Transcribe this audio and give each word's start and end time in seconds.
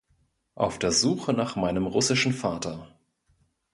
Auf 0.55 0.79
der 0.79 0.91
Suche 0.91 1.31
nach 1.31 1.55
meinem 1.55 1.85
russischen 1.85 2.33
Vater". 2.33 2.87